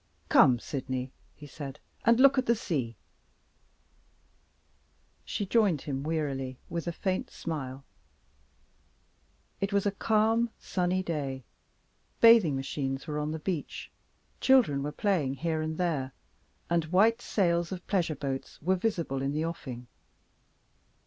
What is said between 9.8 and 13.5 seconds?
a calm, sunny day. Bathing machines were on the